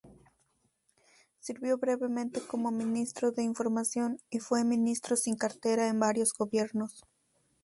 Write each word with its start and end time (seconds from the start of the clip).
Sirvió 1.39 1.77
brevemente 1.77 2.41
como 2.41 2.71
Ministro 2.71 3.29
de 3.29 3.43
Información 3.43 4.17
y 4.31 4.39
fue 4.39 4.63
Ministro 4.63 5.15
sin 5.15 5.35
cartera 5.35 5.89
en 5.89 5.99
varios 5.99 6.33
gobiernos. 6.33 7.03